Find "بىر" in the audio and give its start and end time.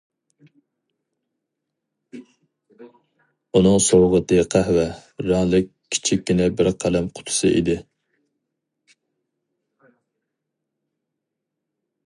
6.61-6.71